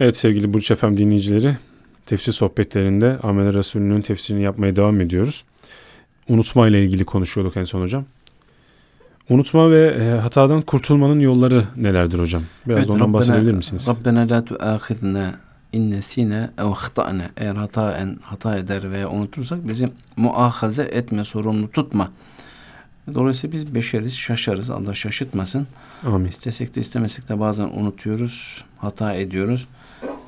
[0.00, 1.56] Evet sevgili Burç Efem dinleyicileri,
[2.06, 5.44] tefsir sohbetlerinde Amel Resulü'nün tefsirini yapmaya devam ediyoruz.
[6.28, 8.04] Unutma ile ilgili konuşuyorduk en son hocam.
[9.28, 12.42] Unutma ve e, hatadan kurtulmanın yolları nelerdir hocam?
[12.66, 13.88] Biraz Evet, da ondan Rabbena- bahsedebilir misiniz?
[13.88, 15.34] Rabbena la tuâkhidna
[15.72, 22.10] in nesine ev hıta'ne eğer hataen hata eder veya unutursak bizi muahaze etme, sorumlu tutma.
[23.14, 24.70] Dolayısıyla biz beşeriz, şaşarız.
[24.70, 25.66] Allah şaşırtmasın.
[26.06, 26.28] Amin.
[26.28, 29.68] İstesek de istemesek de bazen unutuyoruz, hata ediyoruz.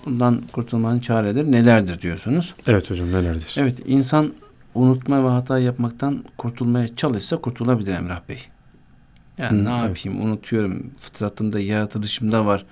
[0.07, 2.55] Bundan kurtulmanın çareleri nelerdir diyorsunuz.
[2.67, 3.55] Evet hocam nelerdir?
[3.59, 4.33] Evet, insan
[4.75, 8.39] unutma ve hata yapmaktan kurtulmaya çalışsa kurtulabilir Emrah Bey.
[9.39, 9.83] Yani Hı, ne evet.
[9.83, 12.65] yapayım unutuyorum, fıtratımda, yaratılışımda var,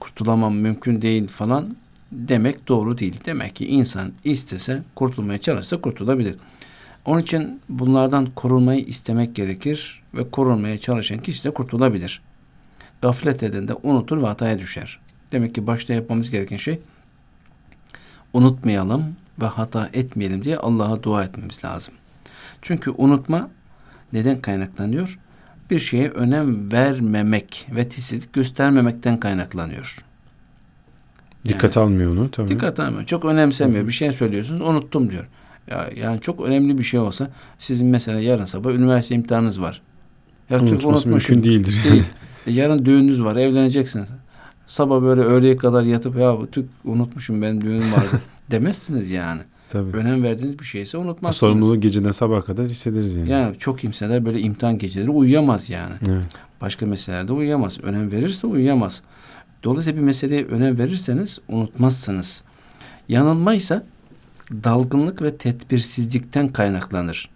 [0.00, 1.76] kurtulamam mümkün değil falan
[2.12, 3.20] demek doğru değil.
[3.24, 6.34] Demek ki insan istese, kurtulmaya çalışsa kurtulabilir.
[7.10, 12.22] Onun için bunlardan korunmayı istemek gerekir ve korunmaya çalışan kişi de kurtulabilir.
[13.02, 15.00] Gaflet eden de unutur ve hataya düşer.
[15.32, 16.80] Demek ki başta yapmamız gereken şey
[18.32, 21.94] unutmayalım ve hata etmeyelim diye Allah'a dua etmemiz lazım.
[22.62, 23.50] Çünkü unutma
[24.12, 25.18] neden kaynaklanıyor?
[25.70, 30.04] Bir şeye önem vermemek ve titizlik göstermemekten kaynaklanıyor.
[31.44, 32.48] Dikkat almıyor onu tabii.
[32.48, 33.06] Dikkat almıyor.
[33.06, 33.86] Çok önemsemiyor.
[33.86, 35.26] Bir şey söylüyorsunuz unuttum diyor.
[35.70, 39.82] Ya, yani çok önemli bir şey olsa sizin mesela yarın sabah üniversite imtihanınız var.
[40.50, 41.80] Ya tüh, Unutması mümkün değildir.
[41.90, 42.04] Değil.
[42.46, 43.36] E, yarın düğününüz var.
[43.36, 44.08] Evleneceksiniz.
[44.66, 49.40] Sabah böyle öğleye kadar yatıp ya tük unutmuşum benim düğünüm vardı demezsiniz yani.
[49.68, 49.96] tabii.
[49.96, 51.36] Önem verdiğiniz bir şeyse O unutmazsınız.
[51.36, 53.30] sorumluluğu geceden sabaha kadar hissederiz yani.
[53.30, 55.94] Yani çok kimseler böyle imtihan geceleri uyuyamaz yani.
[56.08, 56.24] Evet.
[56.60, 57.80] Başka meselelerde uyuyamaz.
[57.82, 59.02] Önem verirse uyuyamaz.
[59.64, 62.42] Dolayısıyla bir meseleye önem verirseniz unutmazsınız.
[63.08, 63.82] Yanılmaysa
[64.52, 67.30] dalgınlık ve tedbirsizlikten kaynaklanır.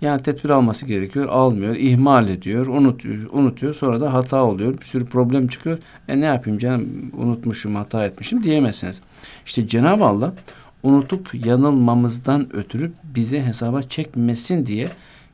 [0.00, 3.74] Yani tedbir alması gerekiyor, almıyor, ihmal ediyor, unutuyor, unutuyor.
[3.74, 5.78] Sonra da hata oluyor, bir sürü problem çıkıyor.
[6.08, 9.00] E ne yapayım canım, unutmuşum, hata etmişim diyemezsiniz.
[9.46, 10.34] İşte Cenab-ı Allah
[10.82, 14.88] unutup yanılmamızdan ötürü bize hesaba çekmesin diye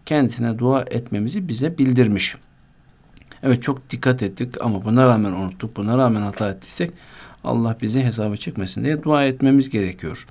[0.07, 2.37] kendisine dua etmemizi bize bildirmiş.
[3.43, 6.91] Evet çok dikkat ettik ama buna rağmen unuttuk, buna rağmen hata ettiysek
[7.45, 10.27] Allah bizi hesaba çekmesin diye dua etmemiz gerekiyor.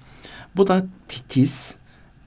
[0.55, 1.75] Bu da titiz,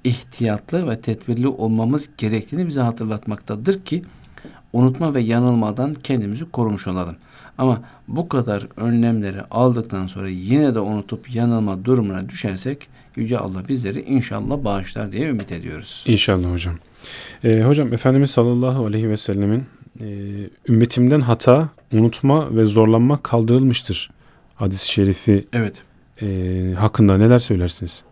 [0.04, 4.02] ihtiyatlı ve tedbirli olmamız gerektiğini bize hatırlatmaktadır ki
[4.72, 7.16] unutma ve yanılmadan kendimizi korumuş olalım.
[7.58, 14.00] Ama bu kadar önlemleri aldıktan sonra yine de unutup yanılma durumuna düşersek Yüce Allah bizleri
[14.00, 16.04] inşallah bağışlar diye ümit ediyoruz.
[16.08, 16.74] İnşallah hocam.
[17.44, 19.64] Ee, hocam Efendimiz sallallahu aleyhi ve sellemin
[20.68, 24.10] ümmetimden hata, unutma ve zorlanma kaldırılmıştır.
[24.54, 25.82] Hadis-i şerifi Evet.
[26.22, 28.04] e, hakkında neler söylersiniz?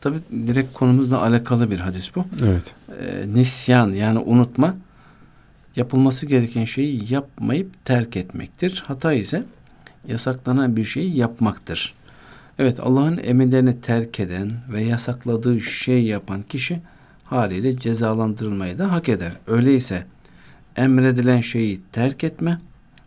[0.00, 0.16] Tabi
[0.46, 2.24] direkt konumuzla alakalı bir hadis bu.
[2.42, 2.74] Evet.
[3.00, 4.76] e, nisyan yani unutma
[5.76, 8.84] yapılması gereken şeyi yapmayıp terk etmektir.
[8.86, 9.44] Hata ise
[10.08, 11.94] yasaklanan bir şeyi yapmaktır.
[12.58, 16.80] Evet Allah'ın emirlerini terk eden ve yasakladığı şey yapan kişi
[17.24, 19.32] haliyle cezalandırılmayı da hak eder.
[19.46, 20.06] Öyleyse
[20.80, 22.60] emredilen şeyi terk etme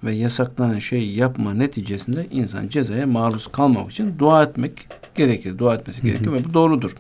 [0.03, 5.57] ve yasaklanan şeyi yapma neticesinde insan cezaya maruz kalmamak için dua etmek gerekir.
[5.57, 6.95] Dua etmesi gerekir ve bu doğrudur.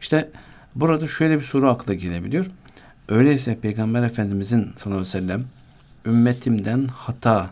[0.00, 0.30] İşte
[0.74, 2.46] burada şöyle bir soru akla gelebiliyor.
[3.08, 5.44] Öyleyse Peygamber Efendimizin sallallahu aleyhi ve sellem
[6.06, 7.50] ümmetimden hata,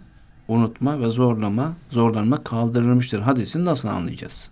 [0.49, 3.21] unutma ve zorlama, zorlanma kaldırılmıştır.
[3.21, 4.51] Hadisini nasıl anlayacağız?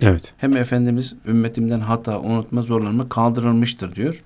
[0.00, 0.34] Evet.
[0.38, 4.22] Hem Efendimiz ümmetimden hata, unutma, zorlanma kaldırılmıştır diyor.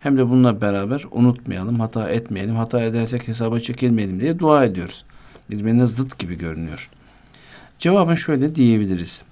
[0.00, 5.04] Hem de bununla beraber unutmayalım, hata etmeyelim, hata edersek hesaba çekilmeyelim diye dua ediyoruz.
[5.50, 6.90] Birbirine zıt gibi görünüyor.
[7.78, 9.22] Cevabın şöyle diyebiliriz.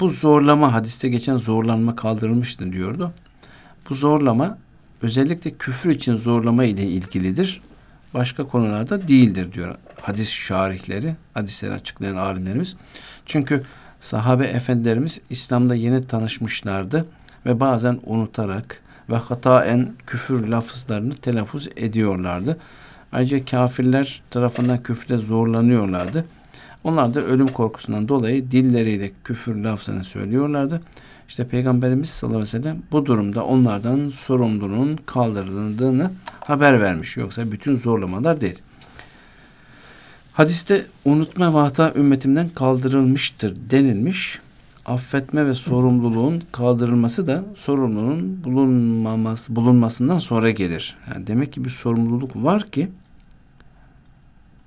[0.00, 3.12] Bu zorlama, hadiste geçen zorlanma kaldırılmıştır diyordu.
[3.90, 4.58] Bu zorlama
[5.02, 7.60] özellikle küfür için zorlama ile ilgilidir.
[8.14, 12.76] Başka konularda değildir diyor hadis şarihleri, hadisleri açıklayan alimlerimiz.
[13.26, 13.64] Çünkü
[14.00, 17.06] sahabe efendilerimiz İslam'da yeni tanışmışlardı
[17.46, 22.56] ve bazen unutarak ve hataen küfür lafızlarını telaffuz ediyorlardı.
[23.12, 26.24] Ayrıca kafirler tarafından küfürde zorlanıyorlardı.
[26.84, 30.82] Onlar da ölüm korkusundan dolayı dilleriyle küfür lafzını söylüyorlardı.
[31.28, 36.10] İşte Peygamberimiz sallallahu aleyhi ve sellem bu durumda onlardan sorumluluğun kaldırıldığını
[36.40, 37.16] haber vermiş.
[37.16, 38.58] Yoksa bütün zorlamalar değil.
[40.32, 44.40] Hadiste unutma ve hata ümmetimden kaldırılmıştır denilmiş.
[44.88, 50.96] Affetme ve sorumluluğun kaldırılması da sorumluluğun bulunmaması, bulunmasından sonra gelir.
[51.10, 52.88] Yani demek ki bir sorumluluk var ki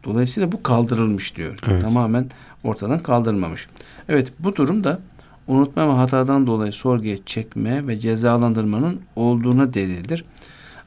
[0.03, 1.59] dolayısıyla bu kaldırılmış diyor.
[1.67, 1.81] Evet.
[1.81, 2.25] Tamamen
[2.63, 3.67] ortadan kaldırılmamış.
[4.09, 4.99] Evet bu durumda
[5.47, 10.25] unutma ve hatadan dolayı sorguya çekme ve cezalandırmanın olduğuna delildir.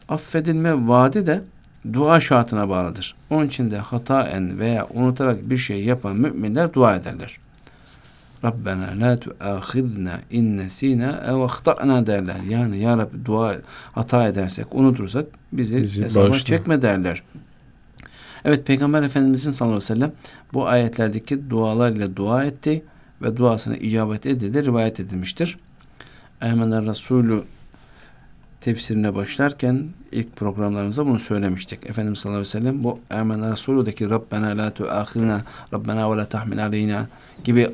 [0.08, 1.42] Affedilme vaadi de
[1.92, 3.14] dua şartına bağlıdır.
[3.30, 7.43] Onun için de hataen veya unutarak bir şey yapan müminler dua ederler.
[8.44, 12.40] Rabbena la tuâkhidna in nesînâ ev ahta'na derler.
[12.48, 13.54] Yani ya Rabbi dua
[13.92, 16.44] hata edersek, unutursak bizi, Bizi hesaba bağışla.
[16.44, 17.22] çekme derler.
[18.44, 20.12] Evet Peygamber Efendimizin sallallahu aleyhi ve sellem
[20.52, 22.82] bu ayetlerdeki dualar ile dua etti
[23.22, 25.58] ve duasına icabet edildi rivayet edilmiştir.
[26.42, 27.42] Ehmen Resulü
[28.60, 31.86] tefsirine başlarken ilk programlarımızda bunu söylemiştik.
[31.86, 35.40] Efendimiz sallallahu aleyhi ve sellem bu Emen Resulü'deki Rabbena la tuâkhina
[35.72, 37.06] Rabbena ve la tahmil aleyna
[37.44, 37.70] gibi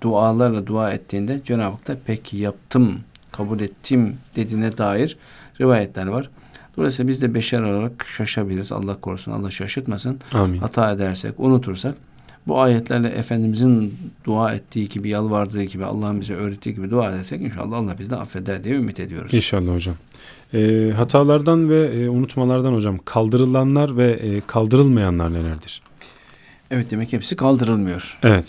[0.00, 3.00] dualarla dua ettiğinde Cenab-ı Hak da peki yaptım,
[3.32, 5.16] kabul ettim dediğine dair
[5.60, 6.30] rivayetler var.
[6.76, 8.72] Dolayısıyla biz de beşer olarak şaşabiliriz.
[8.72, 10.20] Allah korusun, Allah şaşırtmasın.
[10.32, 10.58] Amin.
[10.58, 11.94] Hata edersek, unutursak
[12.46, 13.94] bu ayetlerle Efendimizin
[14.24, 18.16] dua ettiği gibi, yalvardığı gibi, Allah'ın bize öğrettiği gibi dua edersek inşallah Allah bizi de
[18.16, 19.34] affeder diye ümit ediyoruz.
[19.34, 19.94] İnşallah hocam.
[20.54, 25.82] Ee, hatalardan ve e, unutmalardan hocam kaldırılanlar ve e, kaldırılmayanlar nelerdir?
[26.70, 28.18] Evet demek hepsi kaldırılmıyor.
[28.22, 28.46] Evet.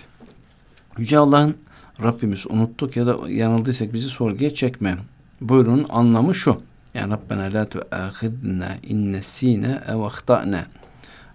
[1.01, 1.55] Yüce Allah'ın
[2.03, 4.97] Rabbimiz unuttuk ya da yanıldıysak bizi sorguya çekme.
[5.41, 6.61] Buyurun anlamı şu.
[6.93, 10.65] Yani Rabbena la tuâkhidna innesîne ev ahtâne.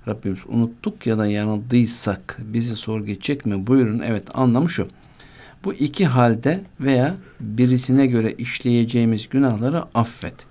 [0.09, 3.99] Rabbimiz unuttuk ya da yanıldıysak bizi sorguya çekme buyurun.
[3.99, 4.89] Evet anlamı şu.
[5.65, 10.47] Bu iki halde veya birisine göre işleyeceğimiz günahları affet.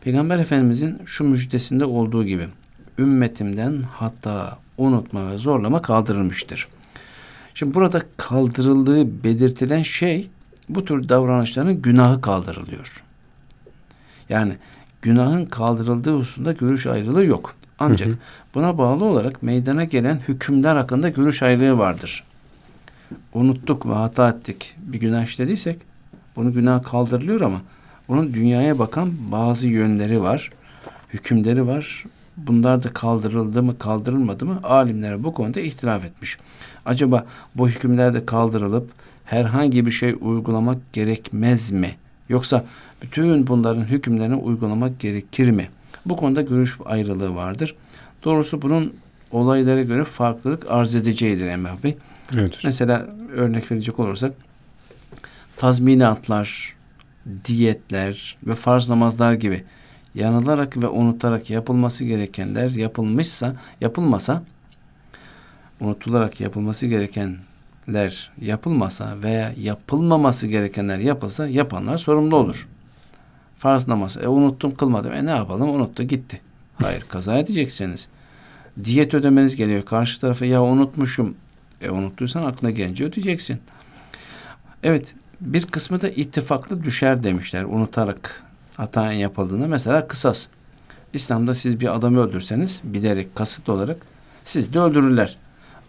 [0.00, 2.48] Peygamber Efendimizin şu müjdesinde olduğu gibi
[2.98, 6.68] ümmetimden hatta unutma ve zorlama kaldırılmıştır.
[7.54, 10.30] Şimdi burada kaldırıldığı belirtilen şey
[10.68, 13.02] bu tür davranışların günahı kaldırılıyor.
[14.28, 14.56] Yani
[15.02, 17.54] günahın kaldırıldığı hususunda görüş ayrılığı yok.
[17.78, 18.16] Ancak Hı hı.
[18.54, 22.24] buna bağlı olarak meydana gelen hükümler hakkında görüş ayrılığı vardır.
[23.34, 25.78] Unuttuk ve hata ettik bir günah işlediysek
[26.36, 27.60] bunu günah kaldırılıyor ama
[28.08, 30.50] bunun dünyaya bakan bazı yönleri var,
[31.08, 32.04] hükümleri var.
[32.36, 36.38] Bunlar da kaldırıldı mı kaldırılmadı mı alimler bu konuda ihtilaf etmiş.
[36.86, 38.90] Acaba bu hükümler de kaldırılıp
[39.24, 41.96] herhangi bir şey uygulamak gerekmez mi?
[42.28, 42.64] Yoksa
[43.02, 45.68] bütün bunların hükümlerini uygulamak gerekir mi?
[46.06, 47.74] Bu konuda görüş ayrılığı vardır.
[48.24, 48.94] Doğrusu bunun
[49.30, 51.96] olaylara göre farklılık arz edeceğidir Emrah Bey.
[52.34, 52.60] Evet hocam.
[52.64, 53.06] Mesela
[53.36, 54.32] örnek verecek olursak
[55.56, 56.76] tazminatlar,
[57.44, 59.64] diyetler ve farz namazlar gibi
[60.14, 64.42] yanılarak ve unutarak yapılması gerekenler yapılmışsa, yapılmasa
[65.80, 72.68] unutularak yapılması gerekenler yapılmasa veya yapılmaması gerekenler yapılsa yapanlar sorumlu olur.
[73.58, 74.20] Farz namazı.
[74.20, 75.12] E unuttum kılmadım.
[75.12, 75.70] E ne yapalım?
[75.70, 76.40] Unuttu gitti.
[76.74, 78.08] Hayır kaza edeceksiniz.
[78.84, 79.84] Diyet ödemeniz geliyor.
[79.84, 81.34] Karşı tarafa ya unutmuşum.
[81.80, 83.60] E unuttuysan aklına gelince ödeyeceksin.
[84.82, 88.42] Evet bir kısmı da ittifaklı düşer demişler unutarak
[88.76, 89.66] hata yapıldığında.
[89.66, 90.46] Mesela kısas.
[91.12, 93.98] İslam'da siz bir adamı öldürseniz bilerek kasıt olarak
[94.44, 95.36] siz de öldürürler.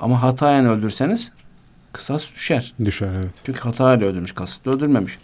[0.01, 1.31] Ama hatayen öldürseniz
[1.94, 2.74] kısas düşer.
[2.83, 3.33] Düşer evet.
[3.45, 5.18] Çünkü hatayla öldürmüş, kasıtlı öldürmemiş.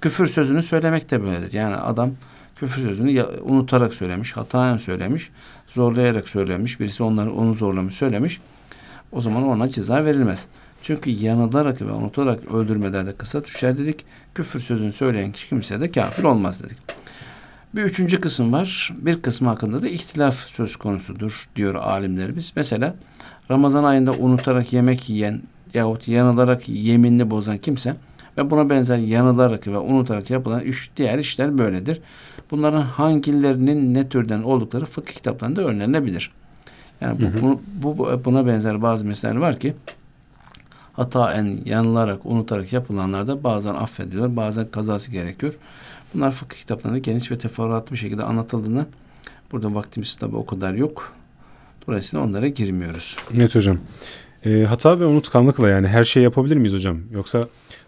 [0.00, 1.52] Küfür sözünü söylemek de böyledir.
[1.52, 2.10] Yani adam
[2.56, 5.30] küfür sözünü unutarak söylemiş, hatayen söylemiş,
[5.66, 8.40] zorlayarak söylemiş, birisi onları onu zorlamış söylemiş.
[9.12, 10.46] O zaman ona ceza verilmez.
[10.82, 14.04] Çünkü yanılarak ve unutarak öldürmelerde kısa düşer dedik.
[14.34, 16.78] Küfür sözünü söyleyen kişi kimse de kafir olmaz dedik.
[17.74, 18.92] Bir üçüncü kısım var.
[18.98, 22.52] Bir kısmı hakkında da ihtilaf söz konusudur diyor alimlerimiz.
[22.56, 22.94] Mesela
[23.50, 25.42] Ramazan ayında unutarak yemek yiyen
[25.74, 27.96] yahut yanılarak yeminini bozan kimse
[28.38, 32.00] ve buna benzer yanılarak ve unutarak yapılan üç diğer işler böyledir.
[32.50, 36.30] Bunların hangilerinin ne türden oldukları fıkıh kitaplarında öğrenilebilir.
[37.00, 37.42] Yani bu, Hı hı.
[37.42, 39.74] bu, bu- buna benzer bazı meseleler var ki
[40.92, 45.54] hataen yanılarak, unutarak yapılanlarda bazen affediliyor, bazen kazası gerekiyor.
[46.14, 48.86] Bunlar fıkıh kitaplarında geniş ve teferruatlı bir şekilde anlatıldığında
[49.52, 51.12] burada vaktimiz tabi o kadar yok.
[51.88, 53.16] Dolayısıyla onlara girmiyoruz.
[53.36, 53.78] Evet hocam.
[54.44, 56.98] Ee, hata ve unutkanlıkla yani her şey yapabilir miyiz hocam?
[57.10, 57.40] Yoksa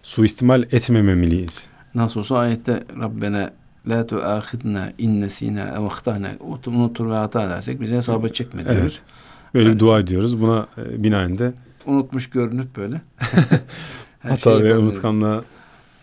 [0.03, 1.67] suistimal etmemeliyiz.
[1.95, 3.50] Nasıl olsa ayette Rabbena
[3.88, 6.29] la tuâkhidna innesina ev ahtana
[6.67, 9.00] unutur ve hata edersek bize hesaba çekme diyoruz.
[9.05, 9.55] Evet.
[9.55, 9.79] Böyle Öyle.
[9.79, 10.41] dua ediyoruz.
[10.41, 11.53] Buna e, binaen de
[11.87, 13.00] Unutmuş görünüp böyle.
[14.19, 15.45] Hata şeyi ve unutkanlığa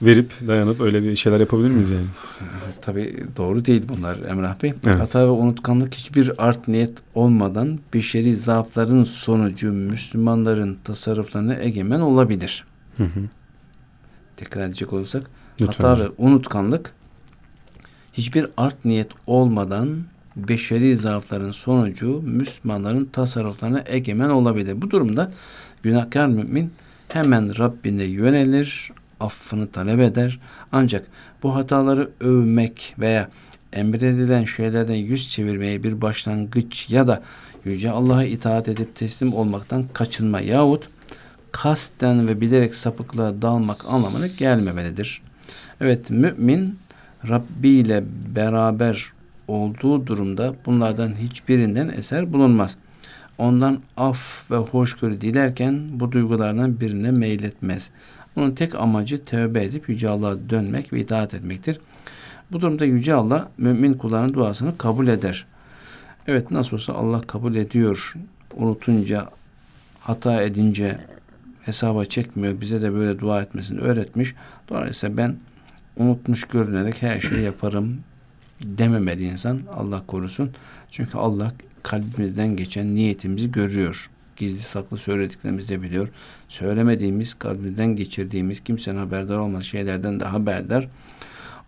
[0.05, 2.05] verip dayanıp öyle bir şeyler yapabilir miyiz yani?
[2.81, 4.73] Tabii doğru değil bunlar Emrah Bey.
[4.85, 4.99] Evet.
[4.99, 12.65] Hata ve unutkanlık hiçbir art niyet olmadan beşeri zaafların sonucu Müslümanların tasarruflarına egemen olabilir.
[12.97, 13.19] Hı hı.
[14.37, 15.29] Tekrar edecek olursak
[15.61, 16.93] Lütfen hata ve unutkanlık
[18.13, 20.03] hiçbir art niyet olmadan
[20.35, 24.81] beşeri zaafların sonucu Müslümanların tasarruflarına egemen olabilir.
[24.81, 25.31] Bu durumda
[25.83, 26.71] günahkar mümin
[27.07, 28.91] hemen Rabbine yönelir,
[29.23, 30.39] affını talep eder.
[30.71, 31.07] Ancak
[31.43, 33.29] bu hataları övmek veya
[33.73, 37.23] emredilen şeylerden yüz çevirmeye bir başlangıç ya da
[37.65, 40.89] Yüce Allah'a itaat edip teslim olmaktan kaçınma yahut
[41.51, 45.21] kasten ve bilerek sapıklığa dalmak anlamına gelmemelidir.
[45.81, 46.79] Evet mümin
[47.29, 48.03] Rabbi ile
[48.35, 49.11] beraber
[49.47, 52.77] olduğu durumda bunlardan hiçbirinden eser bulunmaz.
[53.37, 57.91] Ondan af ve hoşgörü dilerken bu duygulardan birine meyletmez.
[58.35, 61.79] Onun tek amacı tövbe edip Yüce Allah'a dönmek ve itaat etmektir.
[62.51, 65.45] Bu durumda Yüce Allah mümin kullarının duasını kabul eder.
[66.27, 68.13] Evet nasıl olsa Allah kabul ediyor.
[68.55, 69.29] Unutunca,
[69.99, 70.99] hata edince
[71.61, 72.61] hesaba çekmiyor.
[72.61, 74.35] Bize de böyle dua etmesini öğretmiş.
[74.69, 75.35] Dolayısıyla ben
[75.97, 77.99] unutmuş görünerek her şeyi yaparım
[78.63, 79.59] dememeli insan.
[79.75, 80.51] Allah korusun.
[80.91, 81.51] Çünkü Allah
[81.83, 84.09] kalbimizden geçen niyetimizi görüyor.
[84.37, 86.07] Gizli saklı söylediklerimizi de biliyor.
[86.47, 90.89] Söylemediğimiz, kalbimizden geçirdiğimiz, kimsenin haberdar olmadığı şeylerden de haberdar.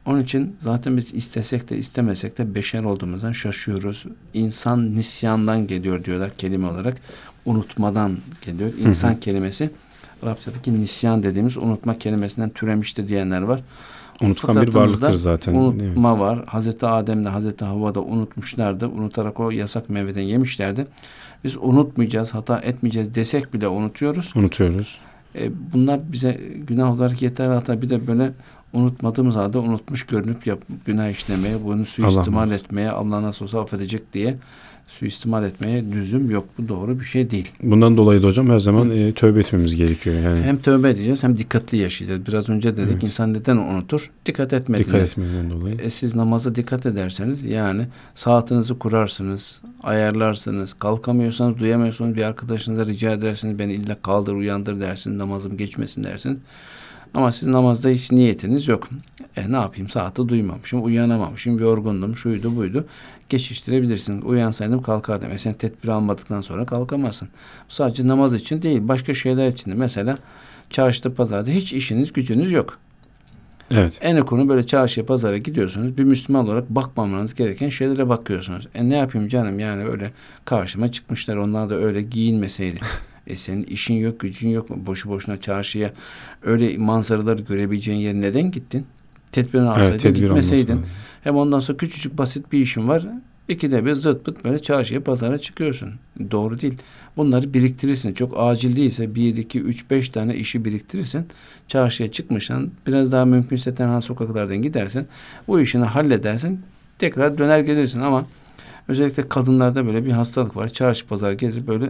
[0.05, 4.05] Onun için zaten biz istesek de istemesek de beşer olduğumuzdan şaşıyoruz.
[4.34, 6.98] İnsan nisyandan geliyor diyorlar kelime olarak.
[7.45, 8.74] Unutmadan geliyor.
[8.79, 9.19] İnsan hı hı.
[9.19, 9.69] kelimesi
[10.24, 13.62] Arapçadaki nisyan dediğimiz unutma kelimesinden türemiştir diyenler var.
[14.22, 15.53] Unutkan bir varlıktır zaten.
[15.53, 16.22] Unutma evet.
[16.22, 16.45] var.
[16.45, 18.88] Hazreti Adem'le Hazreti Havva da unutmuşlardı.
[18.88, 20.88] Unutarak o yasak meyveden yemişlerdi.
[21.43, 24.34] Biz unutmayacağız, hata etmeyeceğiz desek bile unutuyoruz.
[24.36, 24.98] Unutuyoruz.
[25.36, 28.31] E, bunlar bize günah olarak yeter hatta bir de böyle
[28.74, 34.13] unutmadığımız halde unutmuş görünüp yap, günah işlemeye, bunu suistimal Allah etmeye, Allah nasıl olsa affedecek
[34.13, 34.38] diye
[34.87, 36.45] suistimal etmeye lüzum yok.
[36.57, 37.51] Bu doğru bir şey değil.
[37.63, 40.15] Bundan dolayı da hocam her zaman e, tövbe etmemiz gerekiyor.
[40.15, 40.41] Yani.
[40.41, 42.27] Hem tövbe edeceğiz hem dikkatli yaşayacağız.
[42.27, 43.03] Biraz önce dedik evet.
[43.03, 44.11] insan neden unutur?
[44.25, 44.93] Dikkat etmediğinden.
[44.93, 45.75] Dikkat etmediğinden dolayı.
[45.75, 50.73] E, siz namaza dikkat ederseniz yani saatinizi kurarsınız, ayarlarsınız.
[50.73, 53.59] Kalkamıyorsanız, duyamıyorsanız bir arkadaşınıza rica edersiniz.
[53.59, 55.17] Beni illa kaldır, uyandır dersiniz.
[55.17, 56.37] Namazım geçmesin dersiniz.
[57.15, 58.89] Ama siz namazda hiç niyetiniz yok.
[59.35, 62.85] E ne yapayım saati duymamışım, uyanamamışım, yorgundum, şuydu buydu.
[63.29, 64.22] Geçiştirebilirsin.
[64.22, 65.32] Uyansaydım kalkardım.
[65.32, 67.29] E sen tedbir almadıktan sonra kalkamazsın.
[67.67, 69.75] Sadece namaz için değil, başka şeyler için de.
[69.75, 70.17] Mesela
[70.70, 72.79] çarşıda, pazarda hiç işiniz, gücünüz yok.
[73.72, 73.98] Evet.
[74.01, 75.98] En konu böyle çarşıya, pazara gidiyorsunuz.
[75.98, 78.67] Bir Müslüman olarak bakmamanız gereken şeylere bakıyorsunuz.
[78.75, 80.12] E ne yapayım canım yani öyle
[80.46, 81.36] karşıma çıkmışlar.
[81.36, 82.79] Onlar da öyle giyinmeseydi.
[83.27, 84.70] E senin işin yok, gücün yok.
[84.70, 85.94] Boşu boşuna çarşıya
[86.44, 88.86] öyle manzaraları görebileceğin yere neden gittin?
[89.32, 90.82] Tedbirini alsaydın, evet, tedbir gitmeseydin.
[91.25, 93.08] Hem ondan sonra küçücük basit bir işin var.
[93.48, 95.89] İkide bir zırt pıt böyle çarşıya pazara çıkıyorsun.
[96.32, 96.77] Doğru değil.
[97.17, 98.13] Bunları biriktirirsin.
[98.13, 101.25] Çok acil değilse bir, iki, üç, beş tane işi biriktirirsen
[101.67, 105.05] çarşıya çıkmışsan biraz daha mümkünse tenha sokaklardan gidersen
[105.48, 106.58] bu işini halledersen
[107.00, 108.25] tekrar döner gelirsin ama
[108.88, 110.70] özellikle kadınlarda böyle bir hastalık var.
[110.70, 111.89] Çarşı pazar gezip böyle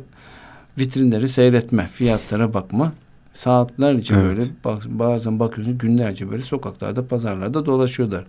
[0.78, 2.94] vitrinleri seyretme, fiyatlara bakma.
[3.34, 4.24] Saatlerce evet.
[4.24, 8.26] böyle bak, bazen bakıyorsun günlerce böyle sokaklarda, pazarlarda dolaşıyorlar.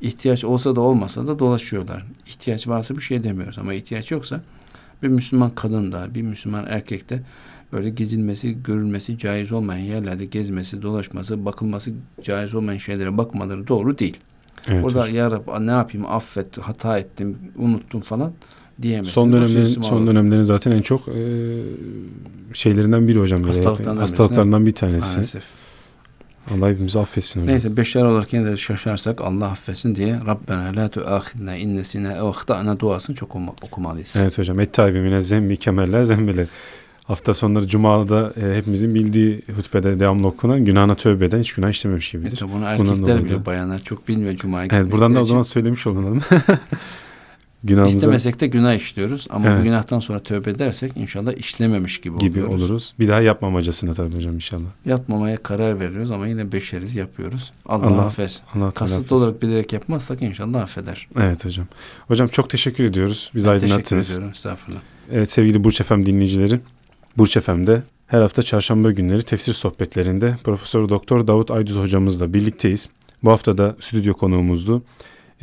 [0.00, 2.06] İhtiyaç olsa da olmasa da dolaşıyorlar.
[2.26, 4.40] İhtiyaç varsa bir şey demiyoruz ama ihtiyaç yoksa
[5.02, 7.22] bir Müslüman kadın da, bir Müslüman erkek de
[7.72, 14.16] böyle gezilmesi, görülmesi caiz olmayan yerlerde gezmesi, dolaşması, bakılması caiz olmayan şeylere bakmaları doğru değil.
[14.66, 15.14] Evet, Orada hocam.
[15.14, 18.32] ya Rab ne yapayım affet, hata ettim, unuttum falan
[18.82, 19.12] diyemezsin.
[19.12, 21.62] Son dönemlerin son dönemlerin zaten en çok e,
[22.52, 23.42] şeylerinden biri hocam.
[23.42, 25.14] Hastalıklarından, hastalıklarından bir tanesi.
[25.14, 25.44] Maalesef.
[26.54, 27.52] Allah hepimizi affetsin hocam.
[27.52, 32.80] Neyse beşer olarak yine de şaşarsak Allah affetsin diye Rabbena la tuâkhidna innesine ev ahtana
[32.80, 34.16] duasını çok okumalıyız.
[34.20, 34.60] Evet hocam.
[34.60, 36.46] Et tabi zembi kemeller zembile.
[37.04, 42.10] Hafta sonları Cuma'da e, hepimizin bildiği hutbede devamlı okunan günahına tövbe eden hiç günah işlememiş
[42.10, 42.40] gibidir.
[42.42, 46.22] Evet, bunu erkekler bile bayanlar çok bilmiyor Cuma'ya Evet buradan da o zaman söylemiş olalım.
[47.64, 47.96] Günahımıza...
[47.98, 49.60] İstemesek de günah işliyoruz ama evet.
[49.60, 52.62] bu günahtan sonra tövbe edersek inşallah işlememiş gibi, gibi oluyoruz.
[52.62, 52.94] oluruz.
[52.98, 54.68] Bir daha yapmamacasına tabii hocam inşallah.
[54.84, 57.52] Yapmamaya karar veriyoruz ama yine beşeriz yapıyoruz.
[57.66, 58.44] Allah, Allah affetsin.
[58.54, 61.08] Allah Kasıtlı olarak bilerek yapmazsak inşallah affeder.
[61.16, 61.66] Evet hocam.
[62.08, 63.30] Hocam çok teşekkür ediyoruz.
[63.34, 63.88] Biz aydınlattınız.
[63.88, 64.30] Teşekkür ediyorum.
[64.30, 64.80] Estağfurullah.
[65.12, 66.60] Evet sevgili Burç Efem dinleyicileri.
[67.16, 72.88] Burç Efem'de her hafta çarşamba günleri tefsir sohbetlerinde Profesör Doktor Davut Aydüz hocamızla birlikteyiz.
[73.22, 74.82] Bu hafta da stüdyo konuğumuzdu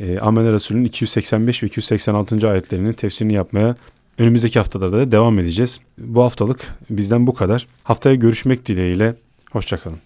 [0.00, 2.50] e, Amel Resulü'nün 285 ve 286.
[2.50, 3.76] ayetlerinin tefsirini yapmaya
[4.18, 5.80] önümüzdeki haftada da devam edeceğiz.
[5.98, 7.66] Bu haftalık bizden bu kadar.
[7.82, 9.14] Haftaya görüşmek dileğiyle.
[9.50, 10.05] Hoşçakalın.